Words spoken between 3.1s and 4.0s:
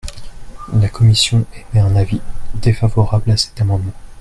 à cet amendement.